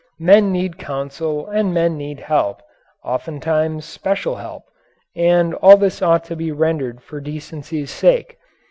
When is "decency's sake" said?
7.21-8.37